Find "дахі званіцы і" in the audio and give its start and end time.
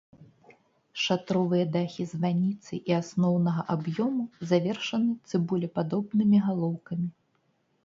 1.75-2.97